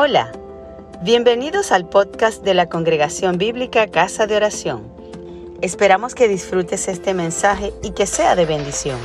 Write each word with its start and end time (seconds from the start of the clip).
Hola, 0.00 0.30
bienvenidos 1.02 1.72
al 1.72 1.88
podcast 1.88 2.44
de 2.44 2.54
la 2.54 2.68
Congregación 2.68 3.36
Bíblica 3.36 3.88
Casa 3.88 4.28
de 4.28 4.36
Oración. 4.36 4.94
Esperamos 5.60 6.14
que 6.14 6.28
disfrutes 6.28 6.86
este 6.86 7.14
mensaje 7.14 7.72
y 7.82 7.90
que 7.90 8.06
sea 8.06 8.36
de 8.36 8.46
bendición. 8.46 8.96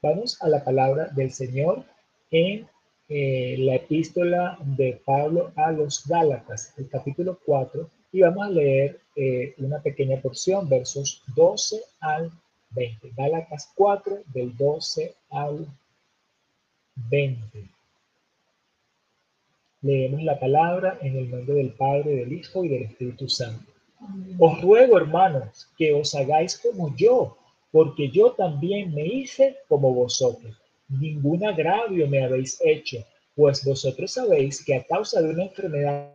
Vamos 0.00 0.40
a 0.40 0.48
la 0.48 0.62
palabra 0.62 1.08
del 1.08 1.32
Señor 1.32 1.82
en 2.30 2.68
eh, 3.08 3.56
la 3.58 3.74
epístola 3.74 4.58
de 4.60 5.02
Pablo 5.04 5.50
a 5.56 5.72
los 5.72 6.06
Gálatas, 6.06 6.72
el 6.76 6.88
capítulo 6.88 7.40
4, 7.44 7.90
y 8.12 8.20
vamos 8.20 8.46
a 8.46 8.50
leer 8.50 9.00
eh, 9.16 9.56
una 9.58 9.80
pequeña 9.80 10.20
porción, 10.20 10.68
versos 10.68 11.20
12 11.34 11.80
al 11.98 12.30
20. 12.70 13.10
Gálatas 13.16 13.72
4, 13.74 14.18
del 14.32 14.56
12 14.56 15.16
al 15.30 15.56
20. 15.56 15.87
20. 17.10 17.70
Leemos 19.82 20.22
la 20.22 20.38
palabra 20.38 20.98
en 21.02 21.16
el 21.16 21.30
nombre 21.30 21.54
del 21.54 21.72
Padre, 21.72 22.16
del 22.16 22.32
Hijo 22.32 22.64
y 22.64 22.68
del 22.68 22.82
Espíritu 22.82 23.28
Santo. 23.28 23.72
Os 24.38 24.60
ruego, 24.60 24.98
hermanos, 24.98 25.70
que 25.76 25.92
os 25.92 26.14
hagáis 26.14 26.58
como 26.58 26.94
yo, 26.96 27.38
porque 27.70 28.10
yo 28.10 28.32
también 28.32 28.94
me 28.94 29.06
hice 29.06 29.56
como 29.68 29.94
vosotros. 29.94 30.56
Ningún 30.88 31.44
agravio 31.44 32.08
me 32.08 32.24
habéis 32.24 32.60
hecho, 32.64 33.04
pues 33.34 33.64
vosotros 33.64 34.12
sabéis 34.12 34.64
que 34.64 34.74
a 34.74 34.84
causa 34.84 35.20
de 35.20 35.30
una 35.30 35.44
enfermedad 35.44 36.14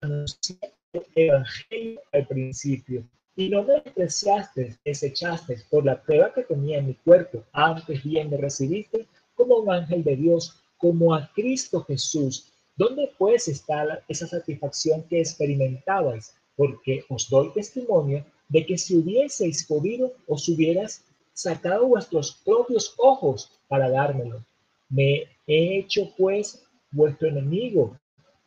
anuncié 0.00 0.58
el 0.92 1.04
evangelio 1.14 2.00
al 2.12 2.26
principio 2.26 3.04
y 3.36 3.48
no 3.48 3.62
me 3.62 3.80
despreciaste, 3.80 4.76
desechaste 4.84 5.62
por 5.70 5.84
la 5.84 6.00
prueba 6.02 6.32
que 6.34 6.42
tenía 6.42 6.78
en 6.78 6.88
mi 6.88 6.94
cuerpo. 6.94 7.44
Antes 7.52 8.02
bien 8.02 8.30
me 8.30 8.36
recibiste 8.36 9.06
como 9.34 9.56
un 9.56 9.70
ángel 9.70 10.04
de 10.04 10.16
Dios, 10.16 10.62
como 10.76 11.14
a 11.14 11.30
Cristo 11.34 11.82
Jesús. 11.84 12.52
¿Dónde 12.76 13.10
pues 13.18 13.48
está 13.48 14.02
esa 14.08 14.26
satisfacción 14.26 15.02
que 15.04 15.20
experimentabais? 15.20 16.34
Porque 16.56 17.04
os 17.08 17.28
doy 17.28 17.52
testimonio 17.52 18.24
de 18.48 18.66
que 18.66 18.76
si 18.76 18.96
hubieseis 18.96 19.66
podido, 19.66 20.12
os 20.26 20.48
hubieras 20.48 21.04
sacado 21.32 21.86
vuestros 21.86 22.40
propios 22.44 22.94
ojos 22.98 23.50
para 23.68 23.88
dármelo. 23.88 24.44
Me 24.88 25.24
he 25.46 25.78
hecho 25.78 26.12
pues 26.16 26.62
vuestro 26.90 27.28
enemigo 27.28 27.96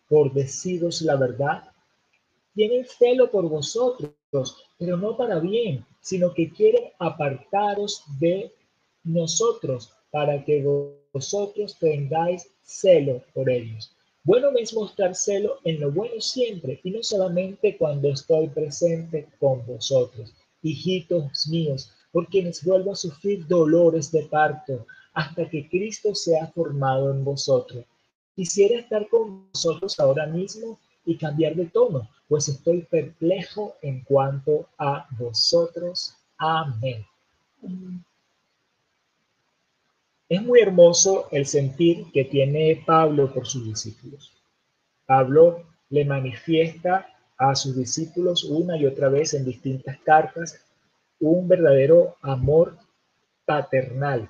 por 0.09 0.31
deciros 0.34 1.02
la 1.02 1.16
verdad. 1.16 1.72
Tienen 2.53 2.86
celo 2.86 3.31
por 3.31 3.47
vosotros 3.50 4.12
pero 4.80 4.98
no 4.98 5.16
para 5.16 5.39
bien, 5.39 5.86
sino 6.02 6.34
que 6.34 6.52
quieren 6.52 6.86
apartaros 7.00 8.03
de 8.20 8.52
nosotros 9.03 9.92
para 10.12 10.44
que 10.44 10.64
vosotros 11.14 11.78
tengáis 11.80 12.48
celo 12.62 13.22
por 13.34 13.50
ellos. 13.50 13.95
Bueno 14.23 14.50
es 14.58 14.73
mostrar 14.73 15.16
celo 15.16 15.58
en 15.66 15.81
lo 15.81 15.92
bueno 15.92 16.20
siempre 16.20 16.80
y 16.84 16.92
no 16.92 17.03
solamente 17.03 17.78
cuando 17.78 18.09
estoy 18.09 18.48
presente 18.48 19.28
con 19.40 19.66
vosotros, 19.66 20.34
hijitos 20.62 21.47
míos, 21.47 21.92
por 22.12 22.28
quienes 22.28 22.64
vuelvo 22.64 22.94
a 22.94 22.95
sufrir 22.95 23.45
dolores 23.47 24.12
de 24.12 24.23
parto 24.23 24.86
hasta 25.14 25.50
que 25.50 25.68
Cristo 25.68 26.16
sea 26.16 26.47
formado 26.47 27.12
en 27.12 27.23
vosotros. 27.25 27.84
Quisiera 28.36 28.80
estar 28.80 29.08
con 29.09 29.50
vosotros 29.50 30.00
ahora 30.00 30.25
mismo 30.25 30.80
y 31.06 31.18
cambiar 31.18 31.56
de 31.56 31.66
tono, 31.66 32.09
pues 32.28 32.48
estoy 32.50 32.82
perplejo 32.84 33.76
en 33.82 34.02
cuanto 34.04 34.70
a 34.78 35.08
vosotros. 35.18 36.16
Amén. 36.38 37.06
Es 40.30 40.42
muy 40.42 40.62
hermoso 40.62 41.28
el 41.31 41.46
sentir 41.46 42.12
que 42.12 42.26
tiene 42.26 42.84
Pablo 42.86 43.34
por 43.34 43.46
sus 43.46 43.66
discípulos. 43.66 44.31
Pablo 45.06 45.63
le 45.90 46.06
manifiesta 46.06 47.08
a 47.38 47.56
sus 47.56 47.75
discípulos 47.75 48.44
una 48.44 48.78
y 48.78 48.86
otra 48.86 49.09
vez 49.09 49.34
en 49.34 49.46
distintas 49.46 49.97
cartas 50.00 50.66
un 51.19 51.47
verdadero 51.47 52.16
amor 52.22 52.78
paternal. 53.46 54.30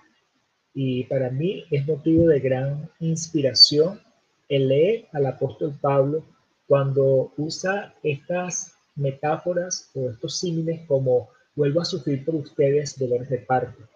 Y 0.73 1.03
para 1.05 1.29
mí 1.29 1.63
es 1.71 1.87
motivo 1.87 2.27
de 2.27 2.39
gran 2.39 2.89
inspiración 2.99 4.01
el 4.49 4.67
leer 4.67 5.07
al 5.13 5.25
apóstol 5.27 5.73
Pablo 5.79 6.23
cuando 6.67 7.33
usa 7.37 7.93
estas 8.03 8.75
metáforas 8.95 9.89
o 9.95 10.09
estos 10.09 10.39
símiles 10.39 10.81
como 10.87 11.29
vuelvo 11.55 11.81
a 11.81 11.85
sufrir 11.85 12.23
por 12.25 12.35
ustedes 12.35 12.97
dolores 12.97 13.29
de 13.29 13.39
parto. 13.39 13.87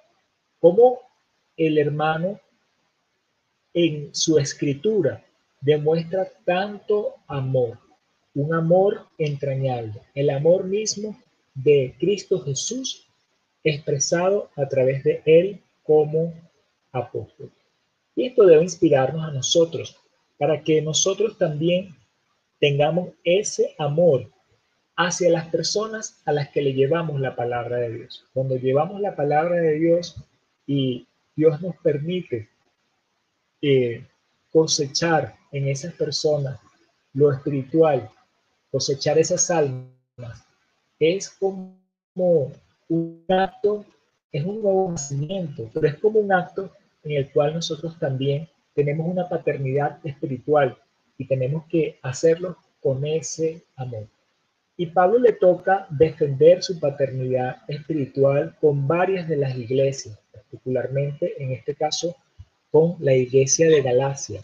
Como 0.60 1.00
el 1.56 1.78
hermano 1.78 2.40
en 3.74 4.14
su 4.14 4.38
escritura 4.38 5.24
demuestra 5.62 6.28
tanto 6.46 7.16
amor, 7.28 7.80
un 8.36 8.54
amor 8.54 9.08
entrañable, 9.18 10.02
el 10.14 10.30
amor 10.30 10.64
mismo 10.66 11.18
de 11.54 11.96
Cristo 12.00 12.40
Jesús 12.42 13.08
expresado 13.64 14.50
a 14.56 14.68
través 14.68 15.04
de 15.04 15.22
él 15.26 15.62
como 15.84 16.34
apóstol. 16.92 17.52
Y 18.16 18.28
esto 18.28 18.46
debe 18.46 18.64
inspirarnos 18.64 19.28
a 19.28 19.32
nosotros 19.32 19.98
para 20.38 20.62
que 20.64 20.82
nosotros 20.82 21.38
también 21.38 21.96
tengamos 22.59 23.09
ese 23.23 23.75
amor 23.78 24.29
hacia 24.95 25.29
las 25.29 25.47
personas 25.50 26.22
a 26.25 26.31
las 26.31 26.50
que 26.50 26.62
le 26.62 26.73
llevamos 26.73 27.19
la 27.19 27.35
palabra 27.35 27.78
de 27.78 27.94
Dios. 27.94 28.25
Cuando 28.34 28.57
llevamos 28.57 29.00
la 29.00 29.16
palabra 29.16 29.57
de 29.57 29.73
Dios 29.73 30.16
y 30.66 31.07
Dios 31.35 31.62
nos 31.62 31.75
permite 31.78 32.50
eh, 33.62 34.06
cosechar 34.51 35.35
en 35.51 35.68
esas 35.68 35.94
personas 35.94 36.59
lo 37.13 37.31
espiritual, 37.31 38.09
cosechar 38.72 39.18
esas 39.19 39.50
almas, 39.51 40.45
es 41.00 41.29
como 41.29 41.78
un 42.89 43.24
acto, 43.28 43.85
es 44.31 44.44
un 44.44 44.62
nuevo 44.62 44.91
nacimiento, 44.91 45.69
pero 45.74 45.88
es 45.88 45.95
como 45.97 46.19
un 46.19 46.34
acto 46.34 46.72
en 47.03 47.12
el 47.12 47.31
cual 47.31 47.53
nosotros 47.53 47.97
también 48.00 48.50
tenemos 48.74 49.07
una 49.07 49.29
paternidad 49.29 50.00
espiritual 50.03 50.78
y 51.18 51.26
tenemos 51.26 51.66
que 51.68 52.00
hacerlo 52.02 52.58
con 52.82 53.06
ese 53.06 53.64
amor. 53.76 54.08
Y 54.76 54.88
Pablo 54.88 55.18
le 55.18 55.34
toca 55.34 55.88
defender 55.90 56.62
su 56.62 56.80
paternidad 56.80 57.58
espiritual 57.68 58.56
con 58.62 58.88
varias 58.88 59.28
de 59.28 59.38
las 59.38 59.58
iglesias, 59.58 60.20
particularmente 60.32 61.34
en 61.42 61.52
este 61.52 61.74
caso 61.74 62.16
con 62.72 62.96
la 63.00 63.16
iglesia 63.16 63.68
de 63.70 63.82
Galacia, 63.82 64.42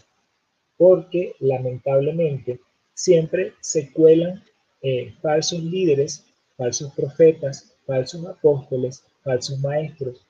porque 0.76 1.36
lamentablemente 1.38 2.60
siempre 2.94 3.54
se 3.60 3.92
cuelan 3.92 4.42
eh, 4.82 5.14
falsos 5.22 5.62
líderes, 5.62 6.26
falsos 6.56 6.92
profetas, 6.94 7.76
falsos 7.86 8.26
apóstoles, 8.26 9.04
falsos 9.22 9.58
maestros, 9.60 10.26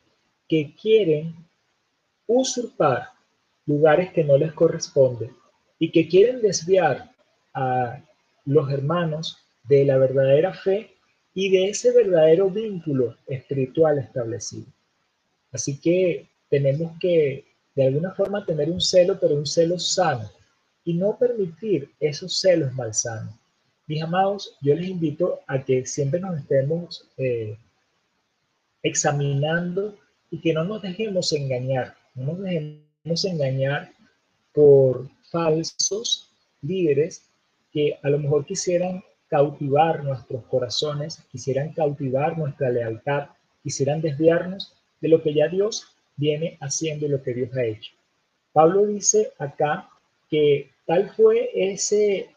que 0.48 0.74
quieren 0.80 1.34
usurpar 2.26 3.08
lugares 3.64 4.12
que 4.12 4.22
no 4.22 4.36
les 4.36 4.52
corresponden 4.52 5.30
y 5.78 5.90
que 5.90 6.08
quieren 6.08 6.40
desviar 6.40 7.10
a 7.52 8.00
los 8.44 8.70
hermanos 8.70 9.38
de 9.64 9.84
la 9.84 9.98
verdadera 9.98 10.52
fe 10.52 10.90
y 11.34 11.50
de 11.50 11.68
ese 11.68 11.92
verdadero 11.92 12.50
vínculo 12.50 13.16
espiritual 13.26 13.98
establecido. 13.98 14.66
Así 15.52 15.80
que 15.80 16.28
tenemos 16.48 16.98
que 17.00 17.44
de 17.74 17.86
alguna 17.86 18.12
forma 18.12 18.44
tener 18.46 18.70
un 18.70 18.80
celo, 18.80 19.18
pero 19.18 19.34
un 19.34 19.46
celo 19.46 19.78
sano 19.78 20.30
y 20.84 20.94
no 20.94 21.18
permitir 21.18 21.90
esos 21.98 22.38
celos 22.40 22.72
malsanos. 22.74 23.34
Mis 23.86 24.02
amados, 24.02 24.56
yo 24.62 24.74
les 24.74 24.88
invito 24.88 25.40
a 25.46 25.62
que 25.62 25.84
siempre 25.84 26.20
nos 26.20 26.38
estemos 26.38 27.08
eh, 27.16 27.58
examinando 28.82 29.96
y 30.30 30.40
que 30.40 30.52
no 30.52 30.64
nos 30.64 30.82
dejemos 30.82 31.32
engañar, 31.32 31.96
no 32.14 32.32
nos 32.32 32.40
dejemos 32.42 33.24
engañar 33.24 33.92
por 34.52 35.08
falsos 35.34 36.30
líderes 36.62 37.28
que 37.72 37.98
a 38.04 38.08
lo 38.08 38.20
mejor 38.20 38.46
quisieran 38.46 39.02
cautivar 39.28 40.04
nuestros 40.04 40.44
corazones, 40.44 41.20
quisieran 41.32 41.72
cautivar 41.72 42.38
nuestra 42.38 42.70
lealtad, 42.70 43.30
quisieran 43.64 44.00
desviarnos 44.00 44.72
de 45.00 45.08
lo 45.08 45.20
que 45.22 45.34
ya 45.34 45.48
Dios 45.48 45.88
viene 46.16 46.56
haciendo 46.60 47.06
y 47.06 47.08
lo 47.08 47.20
que 47.20 47.34
Dios 47.34 47.50
ha 47.56 47.64
hecho. 47.64 47.92
Pablo 48.52 48.86
dice 48.86 49.32
acá 49.40 49.90
que 50.30 50.70
tal 50.86 51.10
fue 51.16 51.50
ese 51.52 52.30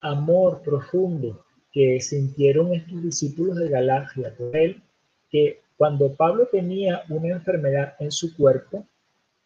amor 0.00 0.60
profundo 0.62 1.44
que 1.70 2.00
sintieron 2.00 2.74
estos 2.74 3.00
discípulos 3.00 3.56
de 3.58 3.68
Galacia 3.68 4.34
por 4.36 4.56
él, 4.56 4.82
que 5.30 5.60
cuando 5.76 6.12
Pablo 6.14 6.48
tenía 6.50 7.04
una 7.08 7.28
enfermedad 7.28 7.94
en 8.00 8.10
su 8.10 8.36
cuerpo, 8.36 8.84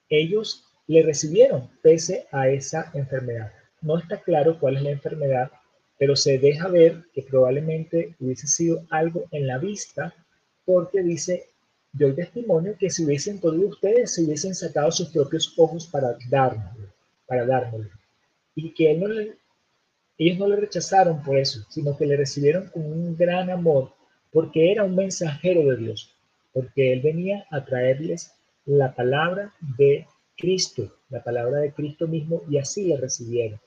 ellos 0.09 0.66
le 0.87 1.03
recibieron 1.03 1.69
pese 1.83 2.27
a 2.31 2.49
esa 2.49 2.91
enfermedad. 2.95 3.53
No 3.81 3.99
está 3.99 4.21
claro 4.21 4.59
cuál 4.59 4.77
es 4.77 4.83
la 4.83 4.91
enfermedad, 4.91 5.51
pero 5.99 6.17
se 6.17 6.39
deja 6.39 6.69
ver 6.69 7.05
que 7.15 7.23
probablemente 7.23 8.15
hubiese 8.21 8.47
sido 8.47 8.85
algo 8.91 9.25
en 9.31 9.47
la 9.47 9.59
vista, 9.59 10.15
porque 10.65 11.03
dice, 11.03 11.49
el 11.99 12.15
testimonio 12.15 12.77
que 12.79 12.91
si 12.91 13.05
hubiesen 13.05 13.41
podido 13.41 13.69
ustedes, 13.69 14.15
se 14.15 14.23
hubiesen 14.23 14.55
sacado 14.55 14.91
sus 14.91 15.09
propios 15.09 15.55
ojos 15.57 15.87
para 15.87 16.17
dárnoslo, 16.29 16.89
para 17.27 17.47
dárnoslo. 17.47 17.91
Y 18.55 18.73
que 18.75 18.91
ellos 18.91 20.39
no 20.39 20.49
le 20.49 20.57
rechazaron 20.57 21.23
por 21.23 21.39
eso, 21.39 21.65
sino 21.71 21.97
que 21.97 22.07
le 22.07 22.17
recibieron 22.17 22.69
con 22.69 22.85
un 22.85 23.17
gran 23.17 23.51
amor, 23.51 23.93
porque 24.33 24.73
era 24.73 24.85
un 24.85 24.95
mensajero 24.95 25.63
de 25.63 25.77
Dios, 25.77 26.15
porque 26.53 26.93
él 26.93 27.01
venía 27.01 27.47
a 27.51 27.65
traerles 27.65 28.33
la 28.67 28.95
palabra 28.95 29.53
de 29.79 30.07
Cristo, 30.37 30.93
la 31.09 31.23
palabra 31.23 31.61
de 31.61 31.73
Cristo 31.73 32.07
mismo, 32.07 32.43
y 32.49 32.59
así 32.59 32.85
le 32.85 32.97
recibieron. 32.97 33.61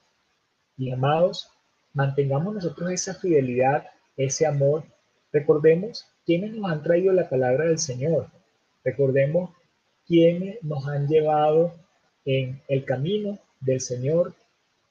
Y 0.78 0.92
amados, 0.92 1.50
mantengamos 1.94 2.54
nosotros 2.54 2.92
esa 2.92 3.16
fidelidad, 3.16 3.88
ese 4.18 4.46
amor. 4.46 4.84
Recordemos 5.32 6.06
quiénes 6.26 6.54
nos 6.56 6.72
han 6.72 6.84
traído 6.84 7.12
la 7.14 7.30
palabra 7.30 7.66
del 7.66 7.80
Señor. 7.80 8.28
Recordemos 8.84 9.52
quiénes 10.08 10.64
nos 10.64 10.88
han 10.88 11.08
llevado 11.08 11.76
en 12.26 12.62
el 12.68 12.86
camino 12.86 13.40
del 13.60 13.82
Señor, 13.82 14.34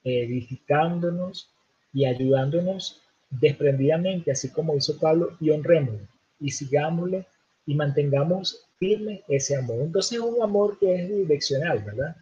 edificándonos 0.03 1.49
y 1.93 2.05
ayudándonos 2.05 3.01
desprendidamente, 3.29 4.31
así 4.31 4.49
como 4.49 4.75
hizo 4.75 4.99
Pablo, 4.99 5.37
y 5.39 5.49
honrémosle 5.49 6.07
y 6.39 6.51
sigámosle 6.51 7.25
y 7.65 7.75
mantengamos 7.75 8.65
ese 8.81 9.57
amor. 9.57 9.81
Entonces 9.81 10.13
es 10.13 10.19
un 10.19 10.41
amor 10.41 10.77
que 10.79 10.95
es 10.95 11.09
direccional, 11.09 11.79
¿verdad? 11.79 12.15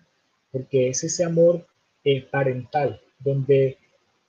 Porque 0.51 0.89
es 0.89 1.04
ese 1.04 1.24
amor 1.24 1.65
eh, 2.04 2.25
parental, 2.31 3.00
donde 3.19 3.77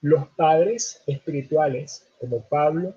los 0.03 0.29
padres 0.37 1.01
espirituales, 1.07 2.07
como 2.21 2.43
Pablo, 2.43 2.95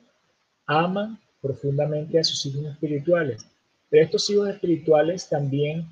aman 0.66 1.18
profundamente 1.42 2.20
a 2.20 2.24
sus 2.24 2.46
hijos 2.46 2.66
espirituales. 2.66 3.46
Pero 3.90 4.04
estos 4.04 4.30
hijos 4.30 4.50
espirituales 4.50 5.30
también 5.30 5.88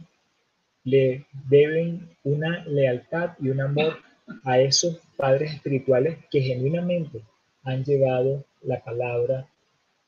le 0.84 1.26
deben 1.50 2.10
una 2.24 2.66
lealtad 2.66 3.32
y 3.40 3.50
un 3.50 3.62
amor 3.62 3.98
a 4.44 4.60
esos 4.60 5.00
padres 5.16 5.54
espirituales 5.54 6.18
que 6.30 6.42
genuinamente 6.42 7.22
han 7.64 7.84
llevado 7.84 8.44
la 8.62 8.84
palabra 8.84 9.48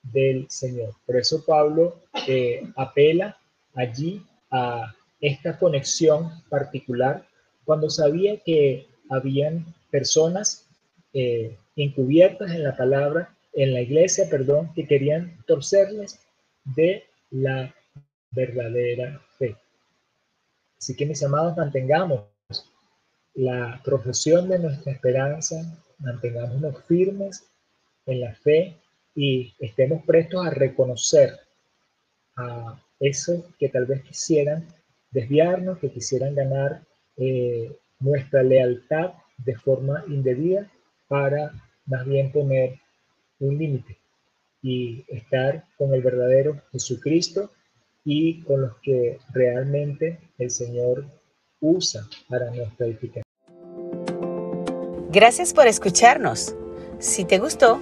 del 0.04 0.50
Señor. 0.50 0.94
Por 1.06 1.18
eso 1.18 1.44
Pablo 1.46 2.02
eh, 2.28 2.64
apela 2.76 3.38
allí 3.76 4.26
a 4.50 4.94
esta 5.20 5.58
conexión 5.58 6.44
particular 6.50 7.26
cuando 7.64 7.90
sabía 7.90 8.38
que 8.38 8.88
habían 9.10 9.66
personas 9.92 10.68
eh, 11.14 11.58
encubiertas 11.76 12.52
en 12.52 12.64
la 12.64 12.76
palabra, 12.76 13.36
en 13.54 13.74
la 13.74 13.82
iglesia, 13.82 14.28
perdón, 14.30 14.74
que 14.74 14.88
querían 14.88 15.38
torcerles 15.46 16.20
de 16.64 17.04
la 17.30 17.74
verdadera 18.32 19.22
fe. 19.38 19.56
Así 20.78 20.96
que 20.96 21.06
mis 21.06 21.22
amados, 21.24 21.56
mantengamos 21.58 22.24
la 23.34 23.82
profesión 23.84 24.50
de 24.50 24.60
nuestra 24.60 24.92
esperanza, 24.92 25.56
mantengámonos 26.00 26.84
firmes 26.86 27.46
en 28.06 28.22
la 28.22 28.34
fe 28.36 28.78
y 29.16 29.54
estemos 29.60 30.04
prestos 30.06 30.46
a 30.46 30.50
reconocer 30.50 31.32
a 32.38 32.82
eso 33.00 33.46
que 33.60 33.70
tal 33.70 33.86
vez 33.86 34.04
quisieran 34.04 34.68
desviarnos, 35.12 35.80
que 35.80 35.92
quisieran 35.92 36.36
ganar 36.36 36.84
eh, 37.18 37.76
nuestra 38.00 38.44
lealtad 38.44 39.14
de 39.38 39.56
forma 39.56 40.04
indebida 40.08 40.72
para 41.08 41.52
más 41.86 42.06
bien 42.06 42.32
poner 42.32 42.80
un 43.40 43.58
límite 43.58 43.98
y 44.62 45.04
estar 45.08 45.66
con 45.78 45.94
el 45.94 46.02
verdadero 46.02 46.62
Jesucristo 46.72 47.52
y 48.04 48.42
con 48.44 48.62
los 48.62 48.78
que 48.82 49.20
realmente 49.34 50.20
el 50.38 50.50
Señor 50.50 51.06
usa 51.60 52.08
para 52.30 52.50
nuestra 52.52 52.88
edificación. 52.88 53.24
Gracias 55.12 55.54
por 55.54 55.68
escucharnos. 55.68 56.56
Si 57.00 57.26
te 57.26 57.40
gustó, 57.40 57.82